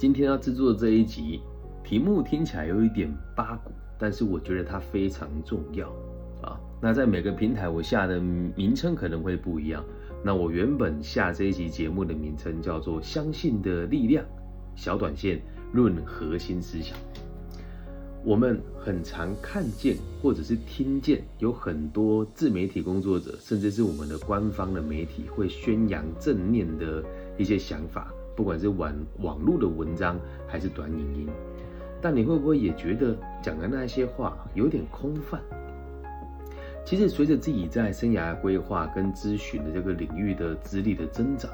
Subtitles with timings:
[0.00, 1.42] 今天要制作这一集，
[1.84, 5.90] 题目听起来有一点八股，但是我觉得它非常重要
[6.40, 6.58] 啊。
[6.80, 9.84] 那在每个平台我下的名称可能会不一样。
[10.24, 14.24] 那我原本下这一集节目的名称叫做《相信的力量》，
[14.74, 15.38] 小短线
[15.74, 16.96] 论核心思想。
[18.24, 27.04] 我们很常看见或者是听见，有很多自媒体工作者，甚至是我们的官方的媒体，会宣扬正面的
[27.36, 28.10] 一些想法，
[28.40, 31.28] 不管是网网络的文章还是短影音。
[32.00, 35.38] 但你会不会也觉得讲的那些话有点空泛？
[36.86, 41.50] 其实随着自己在生涯规划跟咨询的这个领域的资历的增长，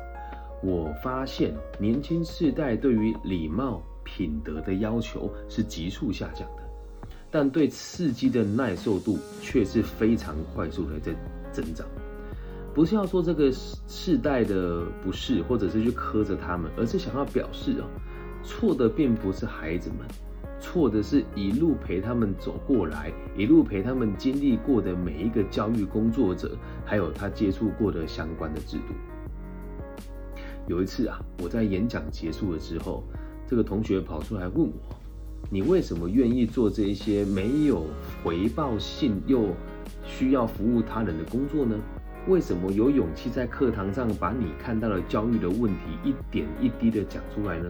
[0.62, 3.82] 我发现年轻世代对于礼貌。
[4.08, 6.62] 品德的要求是急速下降的，
[7.28, 11.12] 但对刺激的耐受度却是非常快速的在
[11.50, 11.84] 增长。
[12.76, 17.88] 不是要说这个世代的不是，或者是去苛责他们，而是想要表示哦，
[18.44, 20.06] 错的并不是孩子们，
[20.60, 28.92] 错的是一路陪他们走过来，一路陪他们经历过的每一个教育工作者，还有他接触过的相关的制度。
[30.68, 33.02] 有一次啊，我在演讲结束了之后。
[33.48, 34.96] 这个同学跑出来问我
[35.48, 37.86] ：“你为什么愿意做这一些没有
[38.22, 39.54] 回报性又
[40.04, 41.74] 需要服务他人的工作呢？
[42.28, 47.68] 为什么有勇气在课堂上把你看到的教育的问题一点一滴的讲出来呢？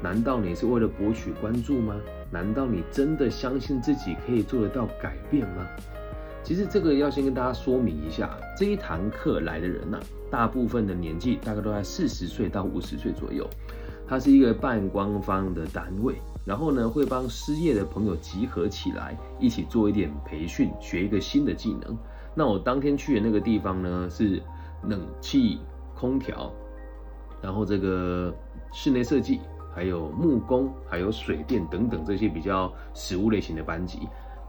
[0.00, 1.96] 难道你是为了博取关注吗？
[2.30, 5.66] 难道你真的相信自己可以做得到改变吗？”
[6.44, 9.98] 其实这个要先跟大家说明一下，这一堂课来的人呐，
[10.30, 13.44] 大部分的年纪大概都在四十岁到五十岁左右。
[14.06, 21.98] 它是一个半官方的单位，然后呢，会帮失业的朋友集合起来，一起做一点培训，学一个新的技能。
[22.38, 24.42] 那我当天去的那个地方呢，是
[24.84, 25.58] 冷气、
[25.94, 26.52] 空调，
[27.40, 28.32] 然后这个
[28.74, 29.40] 室内设计，
[29.74, 34.00] 还有木工，还有水电等等这些比较实务类型的班级。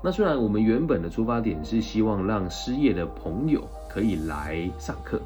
[0.03, 5.21] 那虽然我们原本的出发点是希望让失业的朋友可以来上课，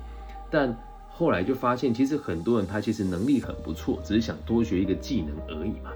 [0.52, 0.78] 但
[1.10, 5.92] 后来就发现，其实很多人他其实能力很不错，只是想多学一个技能而已嘛。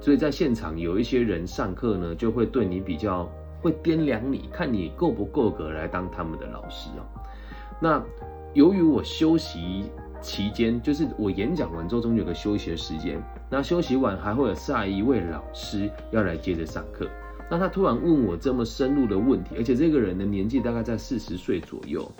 [0.00, 7.02] 所以在现场有一些人上课呢，就会对你比较会掂量你，看你够不够格来当他们的老师哦。
[7.80, 8.02] 那
[8.54, 9.84] 由于我休息
[10.20, 17.08] 期间，就是我演讲完之后中间有个休息的时间，那休息完还会有下一位老师要来接着上课。
[17.50, 22.10] 那他突然问我这么深入的问题，而且这个人的年纪大概在四十岁左右。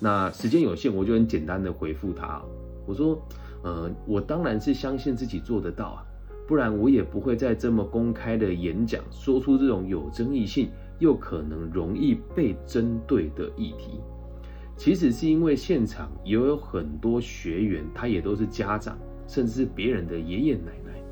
[0.00, 2.40] 那时间有限，我就很简单的回复他，
[2.86, 3.20] 我说，
[3.62, 6.04] 呃，我当然是相信自己做得到啊，
[6.46, 14.00] 不然我也不会在这么公开的演讲说出这种有争议性又可能容易被针对的议题。
[14.76, 21.02] 其实是因为现场也有很多学员，他也都是家长，甚至是别人的爷爷奶奶，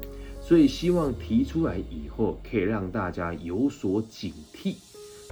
[0.41, 4.77] 所以希望提出来以后可以让大家有所警惕，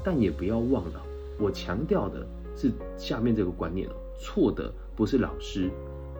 [0.03, 1.03] 但也不要忘了，
[1.39, 2.27] 我强调的。
[2.57, 5.69] 是下面这个观念哦，错的不是老师，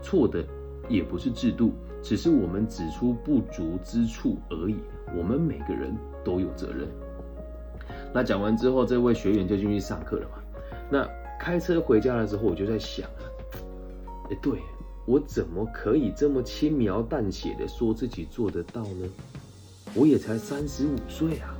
[0.03, 0.45] 错的
[0.89, 1.73] 也不是制度，
[2.03, 4.75] 只是我们指出不足之处而已。
[5.17, 6.89] 我们每个人都有责任。
[8.15, 10.39] 那讲完之后，这位学员就进去上课了嘛。
[10.89, 11.09] 那
[11.41, 13.27] 开车回家的时候，我就在想啊，
[14.31, 14.61] 哎，对
[15.05, 19.09] 我怎么可以这么轻描淡写的说自己做得到呢？
[19.95, 21.55] 我也才三十五岁啊。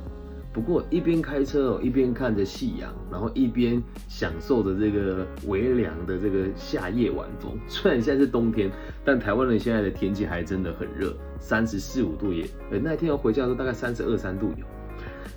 [0.53, 7.59] 不过一边开车哦，一边看着夕阳，然后一边享受着这个微凉的这个夏夜晚风。
[7.67, 8.71] 虽然现在是冬天，
[9.03, 12.45] 但台湾人现在的天气还真的很热，三十四五度也。
[12.71, 14.65] 呃，那天要回家的时候大概三十二三度有。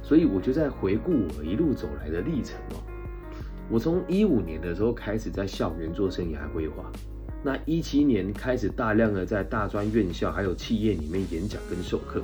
[0.03, 2.83] 所以我就在回顾我一路走来的历程哦。
[3.71, 6.91] 我从一五年的时候开始在校园做生涯规划，
[7.43, 12.23] 那一七年开始大量的在大专院校还有企业里面演讲跟授课。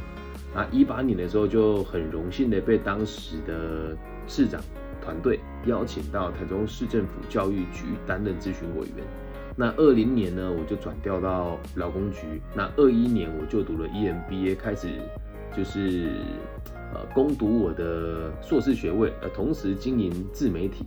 [0.54, 3.96] 啊，一八年的时候就很荣幸的被当时的
[4.28, 4.62] 市长
[5.02, 9.04] 团队邀请到台中市政府教育局担任咨询委员。
[9.56, 12.41] 那二零年呢，我就转调到劳工局。
[12.54, 14.88] 那二一年我就读了 EMBA，开始
[15.56, 16.08] 就是
[16.94, 20.87] 呃攻读我的硕士学位，呃同时经营自媒体。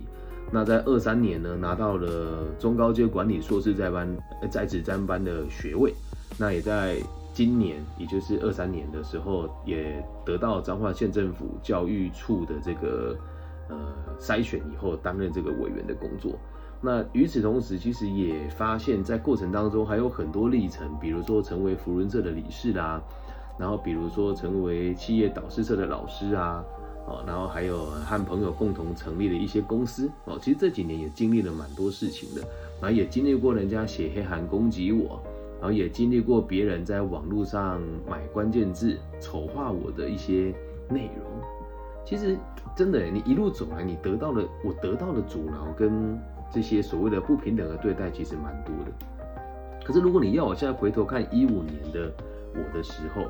[0.50, 4.08] 那在二三年呢，拿到了中高阶管理硕士在班
[4.50, 5.94] 在职专班的学位。
[6.38, 6.96] 那也在。
[7.34, 13.16] 今年，也就是二三年的时候，也得到彰化县政府教育处的这个
[13.68, 13.76] 呃
[14.18, 16.32] 筛选以后，担任这个委员的工作。
[16.80, 23.00] 那与此同时，其实也发现，在过程当中还有很多历程，比如说成为福伦社的理事啦，
[23.58, 26.64] 然后比如说成为企业导师社的老师啊，
[27.06, 30.38] 哦，然后还有和朋友共同成立的一些公司哦。
[30.40, 32.40] 其实这几年也经历了蛮多事情的，
[32.80, 35.20] 然后也经历过人家写黑函攻击我。
[35.60, 40.54] 然后也经历过别人在网络上买关键字丑化我的一些
[40.88, 41.42] 内容。
[42.04, 42.38] 其实
[42.76, 46.16] 真的，你一路走来，你得到了我得到的阻挠跟
[46.54, 48.92] 这些所谓的不平等的对待，其实蛮多的。
[49.84, 52.08] 可是如果你要我现在回头看一五年的
[52.54, 53.26] 我的时候，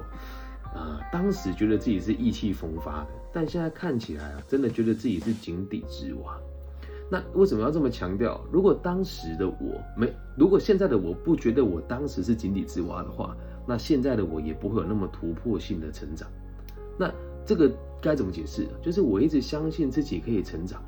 [0.75, 6.39] 呃，当时觉得自己是意气风发的，但现在看起来啊，真的觉得自己是井底之蛙。
[7.11, 8.39] 那为什么要这么强调？
[8.53, 13.35] 如果当时的我没，如果现在的我不觉得我当时是井底之蛙的话，
[13.67, 16.29] 那现在的我也不会有那么突破性的成长。
[16.99, 17.11] 那
[17.47, 17.73] 这个
[18.03, 18.69] 该怎么解释？
[18.83, 20.83] 就是我一直相信自己可以成长。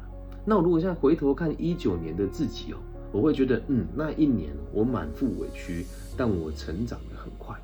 [0.45, 2.77] 那我如果现在回头看一九年的自己哦，
[3.13, 5.87] 我会觉得，嗯，那一年我满腹委屈，
[6.19, 7.57] 但我成长的很快。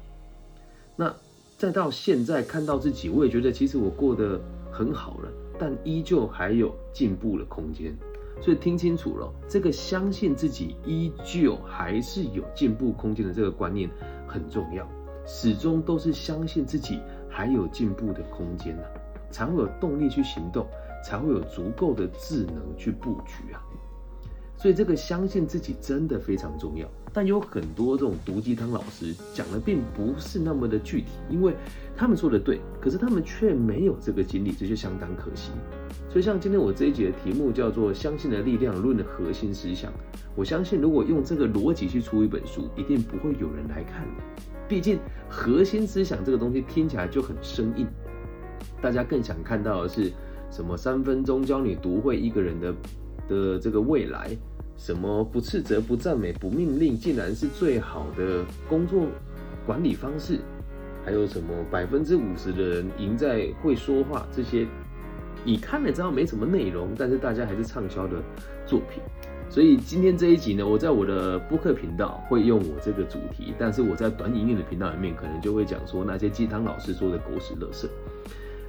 [0.97, 1.15] 那
[1.59, 4.41] 再到现在看到自己，我也觉得其实我过得
[4.73, 5.29] 很好了，
[5.59, 7.95] 但依旧还有进步的空间。
[8.43, 13.89] 所以听清楚了，这个相信自己依旧还是有进步空间的这个观念
[14.27, 14.87] 很重要，
[15.27, 17.01] 始终都是相信自己
[17.31, 18.83] 还有进步的空间呢，
[19.31, 20.67] 才会有动力去行动，
[21.03, 23.65] 才会有足够的智能去布局啊。
[24.59, 31.55] 所以这个相信自己真的非常重要，但有很多这种毒鸡汤老师讲的并不是那么的具体，因为
[31.97, 35.51] 他们说的对，可是他们却没有这个经历，这就相当可惜。
[36.11, 39.91] 所以像今天我这一节的题目叫做《相信的力量论》的核心思想，
[40.35, 44.23] 我相信如果用这个逻辑去出一本书，一定不会有人来看的。
[44.69, 47.87] 毕竟核心思想这个东西听起来就很生硬，
[48.83, 50.13] 大家更想看到的是
[50.51, 50.77] 什么？
[50.77, 52.75] 三分钟教你读会一个人的
[53.27, 54.37] 的这个未来，
[54.77, 59.07] 什么不斥责、不赞美、不命令，竟然是最好的工作
[59.65, 60.39] 管理方式？
[61.05, 64.27] 还有什么百分之五十的人赢在会说话？
[64.33, 64.67] 这些。
[65.45, 68.21] 你看了知道没什么内容，但是大家还是畅销的
[68.67, 69.01] 作品。
[69.49, 77.87] 所以今天这一集呢，我在我的播客频道会用我这个主题，但是我在短影音的频道里面可能就会讲说那些鸡汤老师说的狗屎垃圾。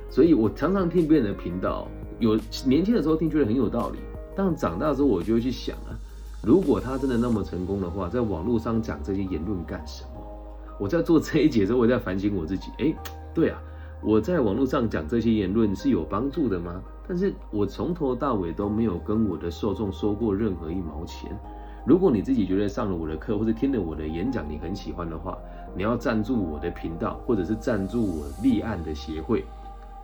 [0.08, 1.90] 所以我常常听别人的频道，
[2.20, 3.98] 有年轻的时候听觉得很有道理，
[4.38, 5.98] 但长大之后我就会去想啊，
[6.44, 10.22] 如果他真的那么成功的话，在网络上讲这些言论干什么？
[10.80, 12.94] 我在做这一节的时候，我在反省我自己，哎，
[13.34, 13.60] 对啊。
[14.00, 16.80] 我在网络上讲这些言论是有帮助的吗？
[17.08, 21.36] 但是我从头到尾都没有跟我的受众收过任何一毛钱。
[21.84, 25.36] 如果你自己觉得上了我的课或者听了我的演讲你很喜欢的话，
[25.76, 29.44] 你要赞助我的频道或者是赞助我立案的协会，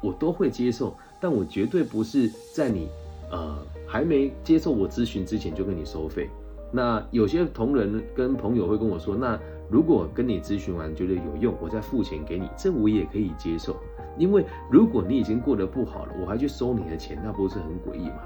[0.02, 0.96] 我都会接受。
[1.22, 2.90] 但我绝对不是在你
[3.34, 6.30] 呃还没接受我咨询之前就跟你收费。
[6.72, 9.38] 那有些同仁跟朋友会跟我说，那。
[9.70, 13.76] 如果跟你咨询完觉得有用，我再付钱给你，这我也可以接受。
[14.20, 18.20] 因为如果你已经过得不好了，我还去收你的钱，那不是很诡异吗？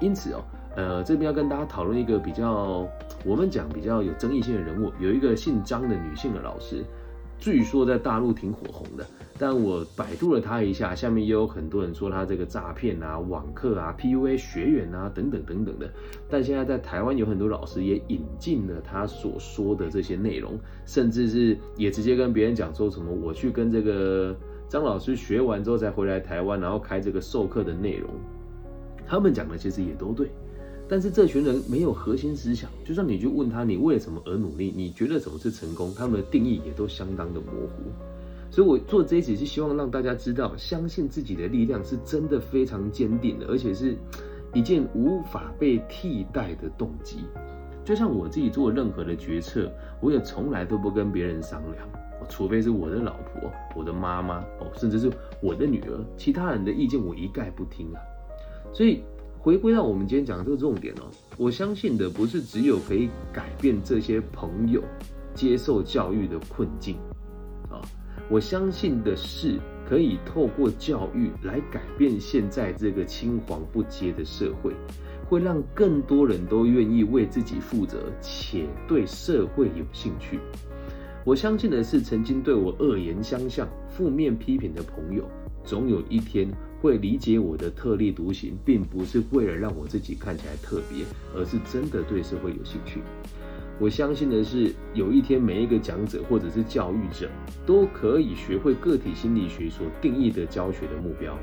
[0.00, 0.42] 因此哦，
[0.74, 2.88] 呃，这边要跟大家讨论一个比较，
[3.24, 6.82] 我们讲比较有争议性的人物，有一个姓张的女性的老师。
[7.38, 9.06] 据说在大陆挺火红的，
[9.38, 15.88] 但我百度了他一下，下面也有很多人说他这个诈骗啊、网课啊、PUA 学员啊等等等等的。
[16.28, 24.36] 但现在在台湾有很多老师也引进了他所说的这些内容，甚至是也直接跟别人讲说什么我去跟这个
[24.68, 28.10] 张老师学完之后再回来台湾，然后开这个授课的内容，
[29.06, 30.28] 他们讲的其实也都对。
[30.90, 34.72] 但是这群人没有核心思想，就算你去问他，你为了什么而努力？
[34.74, 35.94] 你觉得什么是成功？
[35.94, 37.92] 他们的定义也都相当的模糊。
[38.50, 43.94] 所以我做这一集是希望让大家知道，相信自己的力量是真的非常坚定的，而且是
[44.54, 47.18] 一件无法被替代的动机。
[47.84, 51.86] 就像我自己做任何的决策，我也从来都不跟别人商量，
[52.30, 58.00] 除非是我的老婆、我的妈妈哦，甚至是我的女儿，其他人的意见我一概不听啊。
[58.72, 59.02] 所以。
[59.40, 61.04] 回归到我们今天讲的这个重点哦，
[61.36, 64.82] 我相信的不是只有可以改变这些朋友
[65.32, 66.96] 接受教育的困境
[67.70, 67.80] 啊，
[68.28, 74.74] 我相信的是可以透过教育来改变现在这个青黄不接的社会，
[75.28, 80.40] 会让更多人都愿意为自己负责，且对社会有兴趣。
[81.24, 85.24] 我相信的是，曾经对我恶言相向、负面批评的朋友，
[85.68, 86.48] 总有一天。
[86.80, 93.00] 会理解我的特立独行，并不是为了让我自己看起来特别，而是真的对社会有兴趣。
[93.80, 97.28] 我相信的是，有一天每一个讲者或者是教育者，
[97.66, 101.36] 都可以学会个体心理学所定义的教学的目标，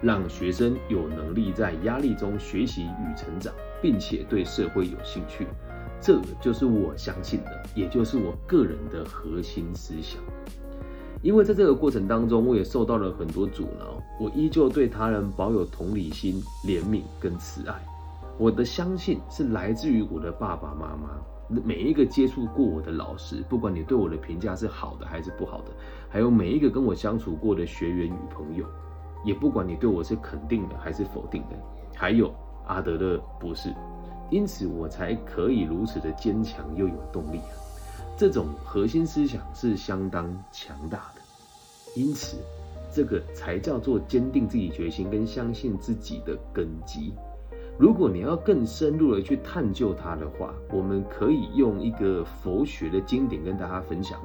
[0.00, 3.52] 让学生有能力在压力中学习与成长，
[3.82, 5.46] 并且对社会有兴趣。
[6.00, 10.18] 这就是我相信的，也就是我个人的核心思想。
[11.24, 17.74] 因为在这个过程当中，我也受到了很多阻挠，我依旧对他人保有同理心、怜悯跟慈爱。
[18.36, 21.16] 我的相信是来自于我的爸爸妈妈，
[21.64, 25.70] 每一个接触过我的老师，不管你对我的评价是好的还是不好的，
[26.10, 28.66] 还有每一个跟我相处过的学员与朋友，
[29.24, 31.56] 也不管你对我是肯定的还是否定的，
[31.94, 32.30] 还有
[32.66, 33.72] 阿德勒博士，
[34.30, 37.40] 因此我才可以如此的坚强又有动力！
[38.16, 41.20] 这种核心思想是相当强大的，
[41.96, 42.36] 因此
[42.92, 47.12] 这个才叫做坚定自己决心跟相信自己的根基。
[47.76, 54.20] 如果你要更深入的去探究它的话，我们可以用一个佛学的经典跟大家分享，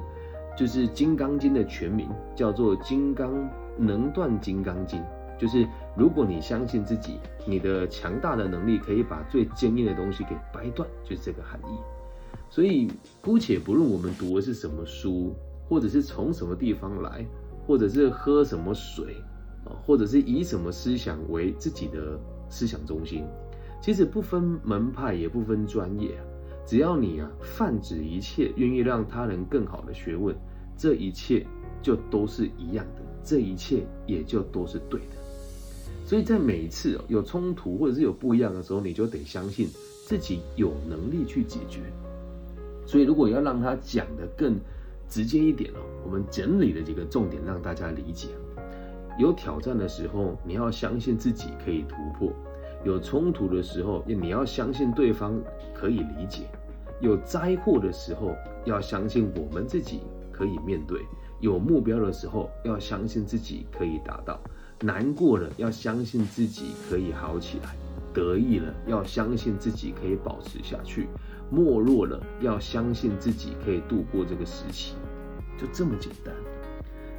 [0.56, 5.00] 就是《金刚经》的全名叫做《金刚能断金刚经》，
[5.36, 5.66] 就是
[5.96, 11.76] 如果你相信自己，你的强大的能力可以把最坚硬的东西给掰断，就是这个含义。
[12.48, 15.34] 所以，姑且不论我们读的是什么书，
[15.68, 17.24] 或者是从什么地方来，
[17.66, 19.14] 或者是喝什么水，
[19.64, 22.18] 啊，或者是以什么思想为自己的。
[22.52, 23.24] 思想中心，
[23.80, 26.20] 其实不分门派，也不分专业，
[26.66, 30.34] 只要你啊泛指一切愿意让他人更好的学问，
[30.76, 31.46] 这一切
[31.80, 35.16] 就都是一样的，这一切也就都是对的。
[36.04, 39.68] 所以在每一次有冲突或者是有不一样的时候，你就得相信
[40.08, 41.82] 自己有能力去解决。
[42.90, 44.58] 所以如果要让他讲的更
[45.08, 48.30] 直接一点哦，我们整理了几个重点让大家理解。
[49.16, 52.32] 有挑战的时候，你要相信自己可以突破；
[52.82, 55.40] 有冲突的时候，你要相信对方
[55.72, 56.46] 可以理解；
[57.00, 60.00] 有灾祸的时候，要相信我们自己
[60.32, 60.98] 可以面对；
[61.38, 64.34] 有目标的时候，要相信自己可以达到；
[64.84, 67.68] 难过了，要相信自己可以好起来；
[68.12, 71.04] 得意了，要相信自己可以保持下去；
[71.50, 74.94] 没落了，要相信自己可以度过这个时期。
[75.58, 76.34] 就这么简单。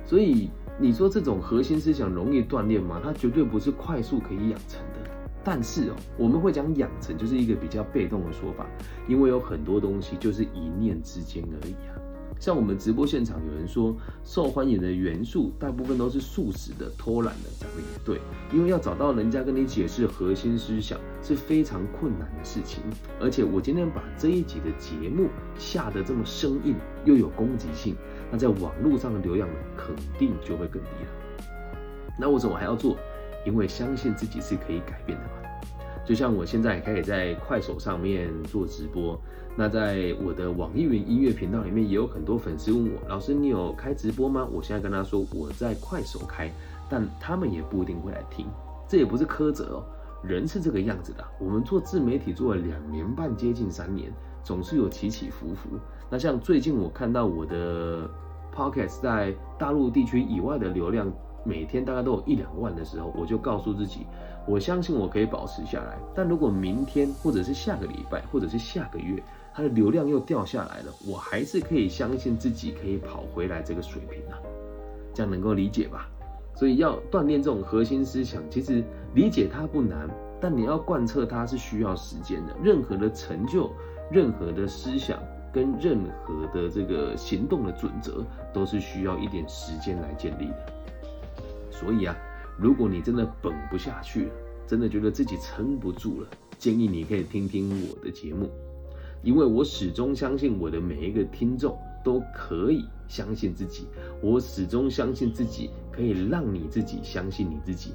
[0.05, 0.49] 所以。
[0.79, 2.99] 你说这种核心思想容易锻炼吗？
[3.03, 5.11] 它绝对不是快速可以养成的。
[5.43, 8.65] 但是哦，我们会讲养成，就是一个比较被动的说法，
[9.07, 12.01] 因为有很多东西就是一念之间而已啊。
[12.41, 18.19] 像我们直播现场有人说，受欢迎的元素大部分都是素食的、偷懒的，讲的也对。
[18.51, 22.81] 因为要找到人家跟你解释核心思想是非常困难的事情。
[23.19, 25.29] 而且我今天把这一集的节目
[25.59, 26.73] 下得这么生硬，
[27.05, 27.95] 又有攻击性。
[28.31, 31.43] 那在网络上的流量肯定就会更低了。
[32.19, 32.97] 那为什么还要做？
[33.45, 35.40] 因为相信自己是可以改变的嘛。
[36.05, 39.19] 就像我现在也可以在快手上面做直播，
[39.55, 44.47] 那在我的网易云音乐频道里面也有很多粉丝问我，老师你有开直播吗？
[44.51, 46.51] 我现在跟他说我在快手开，
[46.89, 48.45] 但他们也不一定会来听。
[48.87, 49.83] 这也不是苛责哦，
[50.23, 51.23] 人是这个样子的。
[51.39, 54.11] 我们做自媒体做了两年半，接近三年。
[54.43, 55.69] 总是有起起伏伏。
[56.09, 58.09] 那像最近我看到我的
[58.51, 61.07] podcast 在大陆地区以外的流量，
[61.43, 64.05] 每天大概都有一两万的时候，我就告诉自己，
[64.47, 65.97] 我相信我可以保持下来。
[66.13, 69.21] 但如果明天或者是下个礼拜或者是下个月，
[69.53, 74.37] 它的流量又掉下来了，我还是可以相信自己可以跑回来这个水平啊。
[75.13, 76.09] 这样能够理解吧？
[76.55, 78.83] 所以要锻炼这种核心思想，其实
[79.13, 82.55] 理解它不难，但你要贯彻它是需要时间的。
[82.63, 83.71] 任何的成就。
[84.11, 85.17] 任何的思想
[85.53, 90.73] 跟任何的这个行动的准则，都是需要一点时间来建立的。
[91.81, 92.15] 所以啊，
[92.59, 94.31] 如果你真的绷不下去了，
[94.67, 96.27] 真的觉得自己撑不住了，
[96.59, 98.51] 建议你可以听听我的节目，
[99.23, 103.87] 因为我始终相信我的每一个听众都可以相信自己，
[104.21, 107.93] 我始终相信自己可以让你自己相信你自己，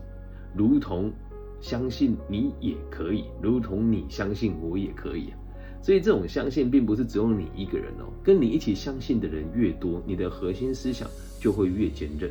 [0.53, 1.13] 如同
[1.61, 5.33] 相信你也可以，如同你相信我也可以。
[5.81, 12.29] 所以这种相信并不是只有你一个人哦，跟你一起相信的人越多，你的核心思想就会越坚韧；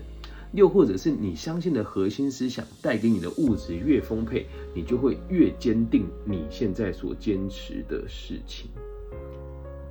[0.52, 8.70] 又或者是你相信的核心思想带给你的物质越丰沛，你就会越坚定你现在所坚持的事情。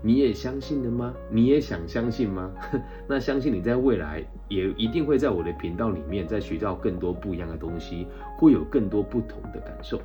[0.03, 1.15] 你也相信了吗？
[1.31, 2.53] 你也想相信吗？
[3.09, 8.07] 那相信你在未来也一定会在我的频道里面再学到更多不一样的东西，
[8.39, 10.01] 会有更多不同的感受。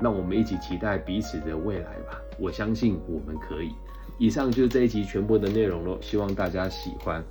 [0.00, 2.20] 让我们一起期待彼此的未来吧！
[2.36, 3.70] 我相信我们可以。
[4.18, 7.24] 以上就是这一集全部的内容了，希望大家喜欢。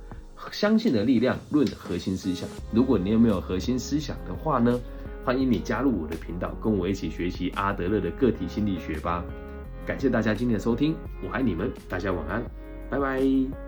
[0.50, 2.48] 相信的力量论核心思想。
[2.72, 4.80] 如果你有没有核心思想的话呢？
[5.24, 9.24] 欢迎你加入我的频道，跟我一起学习阿德勒的个体心理学吧。
[9.86, 12.42] 感谢大家今天的收听，我爱你们，大家晚安，
[12.90, 13.63] 拜拜。